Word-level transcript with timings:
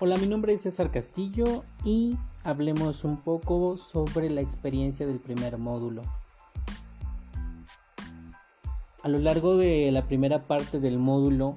Hola, 0.00 0.16
mi 0.16 0.28
nombre 0.28 0.52
es 0.52 0.60
César 0.60 0.92
Castillo 0.92 1.64
y 1.82 2.16
hablemos 2.44 3.02
un 3.02 3.16
poco 3.16 3.76
sobre 3.76 4.30
la 4.30 4.40
experiencia 4.40 5.08
del 5.08 5.18
primer 5.18 5.58
módulo. 5.58 6.02
A 9.02 9.08
lo 9.08 9.18
largo 9.18 9.56
de 9.56 9.90
la 9.90 10.06
primera 10.06 10.44
parte 10.44 10.78
del 10.78 11.00
módulo, 11.00 11.56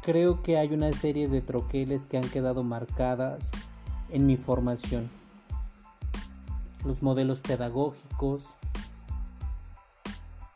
creo 0.00 0.40
que 0.40 0.56
hay 0.56 0.72
una 0.72 0.94
serie 0.94 1.28
de 1.28 1.42
troqueles 1.42 2.06
que 2.06 2.16
han 2.16 2.26
quedado 2.30 2.62
marcadas 2.62 3.50
en 4.08 4.24
mi 4.24 4.38
formación. 4.38 5.10
Los 6.86 7.02
modelos 7.02 7.42
pedagógicos, 7.42 8.44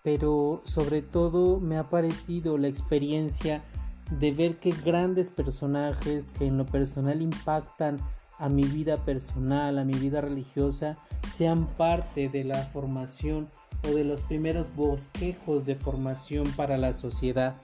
pero 0.03 0.63
sobre 0.65 1.03
todo 1.03 1.61
me 1.61 1.77
ha 1.77 1.91
parecido 1.91 2.57
la 2.57 2.69
experiencia 2.69 3.63
de 4.11 4.33
ver 4.33 4.57
que 4.57 4.73
grandes 4.73 5.31
personajes 5.31 6.31
que 6.31 6.47
en 6.47 6.59
lo 6.59 6.67
personal 6.67 7.23
impactan 7.23 7.99
a 8.39 8.49
mi 8.49 8.65
vida 8.65 8.99
personal, 8.99 9.79
a 9.79 9.85
mi 9.85 9.95
vida 9.95 10.21
religiosa, 10.21 10.99
sean 11.27 11.67
parte 11.67 12.29
de 12.29 12.45
la 12.45 12.63
formación 12.65 13.49
o 13.85 13.95
de 13.95 14.05
los 14.05 14.21
primeros 14.23 14.75
bosquejos 14.75 15.67
de 15.67 15.75
formación 15.75 16.47
para 16.57 16.77
la 16.77 16.93
sociedad. 16.93 17.55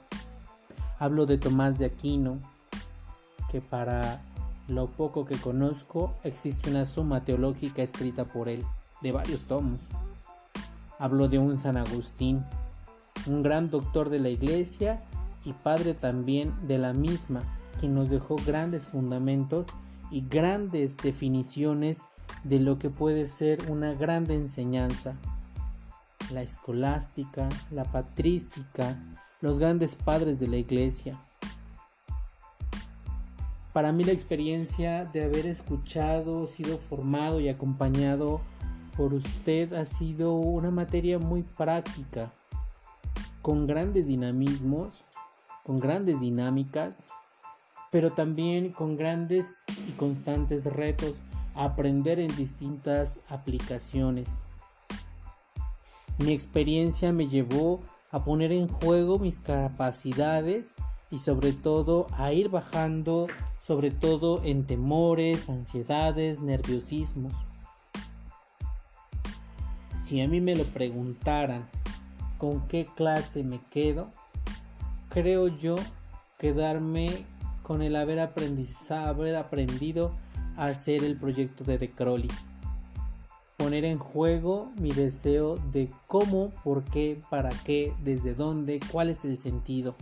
Hablo 0.98 1.26
de 1.26 1.38
Tomás 1.38 1.78
de 1.78 1.86
Aquino, 1.86 2.38
que 3.50 3.60
para 3.60 4.20
lo 4.68 4.86
poco 4.86 5.24
que 5.24 5.36
conozco 5.36 6.14
existe 6.22 6.70
una 6.70 6.84
suma 6.84 7.24
teológica 7.24 7.82
escrita 7.82 8.26
por 8.26 8.48
él, 8.48 8.64
de 9.02 9.12
varios 9.12 9.42
tomos. 9.42 9.88
Hablo 10.98 11.28
de 11.28 11.38
un 11.38 11.56
San 11.56 11.76
Agustín, 11.76 12.44
un 13.26 13.42
gran 13.42 13.68
doctor 13.68 14.10
de 14.10 14.20
la 14.20 14.28
iglesia 14.28 15.02
y 15.44 15.52
padre 15.52 15.94
también 15.94 16.54
de 16.66 16.78
la 16.78 16.92
misma, 16.92 17.42
quien 17.78 17.94
nos 17.94 18.10
dejó 18.10 18.36
grandes 18.36 18.88
fundamentos 18.88 19.68
y 20.10 20.22
grandes 20.22 20.96
definiciones 20.96 22.02
de 22.44 22.58
lo 22.58 22.78
que 22.78 22.90
puede 22.90 23.26
ser 23.26 23.70
una 23.70 23.94
grande 23.94 24.34
enseñanza. 24.34 25.14
La 26.32 26.42
escolástica, 26.42 27.48
la 27.70 27.84
patrística, 27.84 28.96
los 29.40 29.58
grandes 29.58 29.96
padres 29.96 30.38
de 30.38 30.48
la 30.48 30.56
iglesia. 30.56 31.18
Para 33.72 33.92
mí 33.92 34.04
la 34.04 34.12
experiencia 34.12 35.04
de 35.04 35.24
haber 35.24 35.46
escuchado, 35.46 36.46
sido 36.46 36.78
formado 36.78 37.40
y 37.40 37.48
acompañado 37.48 38.40
por 38.96 39.14
usted 39.14 39.72
ha 39.72 39.84
sido 39.84 40.34
una 40.34 40.70
materia 40.70 41.18
muy 41.18 41.42
práctica, 41.42 42.32
con 43.42 43.66
grandes 43.66 44.08
dinamismos 44.08 45.04
con 45.64 45.76
grandes 45.76 46.20
dinámicas, 46.20 47.06
pero 47.90 48.12
también 48.12 48.72
con 48.72 48.96
grandes 48.96 49.64
y 49.88 49.92
constantes 49.92 50.64
retos 50.66 51.22
a 51.54 51.64
aprender 51.64 52.20
en 52.20 52.34
distintas 52.36 53.20
aplicaciones. 53.28 54.42
Mi 56.18 56.32
experiencia 56.32 57.12
me 57.12 57.28
llevó 57.28 57.80
a 58.10 58.24
poner 58.24 58.52
en 58.52 58.68
juego 58.68 59.18
mis 59.18 59.40
capacidades 59.40 60.74
y 61.10 61.18
sobre 61.18 61.52
todo 61.52 62.06
a 62.12 62.32
ir 62.32 62.48
bajando 62.48 63.26
sobre 63.60 63.90
todo 63.90 64.42
en 64.42 64.66
temores, 64.66 65.50
ansiedades, 65.50 66.40
nerviosismos. 66.40 67.44
Si 69.92 70.20
a 70.22 70.28
mí 70.28 70.40
me 70.40 70.56
lo 70.56 70.64
preguntaran 70.64 71.68
con 72.38 72.66
qué 72.68 72.88
clase 72.96 73.44
me 73.44 73.60
quedo, 73.70 74.12
creo 75.10 75.48
yo 75.48 75.76
quedarme 76.38 77.26
con 77.62 77.82
el 77.82 77.96
haber, 77.96 78.20
aprendido 78.20 80.12
a 80.56 80.66
hacer 80.66 81.04
el 81.04 81.16
proyecto 81.16 81.64
de 81.64 81.78
The 81.78 81.90
Crowley. 81.90 82.30
Poner 83.56 83.84
en 83.84 83.98
juego 83.98 84.72
mi 84.80 84.92
deseo 84.92 85.56
de 85.70 85.90
cómo, 86.06 86.50
por 86.64 86.82
qué, 86.84 87.20
para 87.28 87.50
qué, 87.50 87.92
desde 88.02 88.34
dónde, 88.34 88.80
cuál 88.90 89.10
es 89.10 89.24
el 89.24 89.36
sentido. 89.36 89.94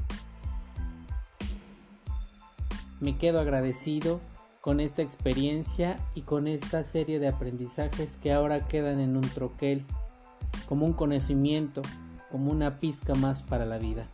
Me 3.00 3.16
quedo 3.16 3.40
agradecido 3.40 4.20
con 4.60 4.80
esta 4.80 5.02
experiencia 5.02 5.98
y 6.14 6.22
con 6.22 6.46
esta 6.46 6.84
serie 6.84 7.18
de 7.18 7.28
aprendizajes 7.28 8.16
que 8.16 8.32
ahora 8.32 8.66
quedan 8.66 9.00
en 9.00 9.16
un 9.16 9.28
troquel, 9.28 9.84
como 10.68 10.86
un 10.86 10.92
conocimiento, 10.92 11.82
como 12.30 12.52
una 12.52 12.78
pizca 12.78 13.14
más 13.14 13.42
para 13.42 13.64
la 13.64 13.78
vida. 13.78 14.08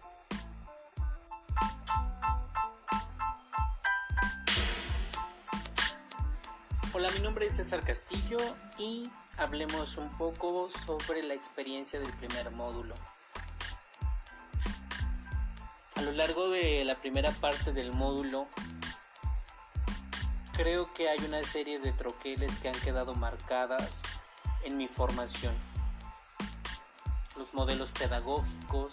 Hola, 6.97 7.11
mi 7.11 7.19
nombre 7.19 7.47
es 7.47 7.57
César 7.57 7.83
Castillo 7.83 8.39
y 8.79 9.11
hablemos 9.37 9.97
un 9.97 10.09
poco 10.17 10.71
sobre 10.87 11.25
la 11.25 11.35
experiencia 11.35 11.99
del 11.99 12.13
primer 12.13 12.53
módulo. 12.53 12.95
A 15.97 16.03
lo 16.03 16.13
largo 16.13 16.51
de 16.51 16.85
la 16.85 16.95
primera 16.95 17.33
parte 17.33 17.73
del 17.73 17.91
módulo, 17.91 18.47
creo 20.53 20.95
que 20.95 21.09
hay 21.09 21.19
una 21.27 21.43
serie 21.43 21.81
de 21.81 21.91
troqueles 21.91 22.59
que 22.59 22.69
han 22.69 22.79
quedado 22.79 23.17
marcadas 23.17 24.01
en 24.63 24.77
mi 24.77 24.87
formación. 24.87 25.57
Los 27.37 27.53
modelos 27.55 27.91
pedagógicos, 27.91 28.93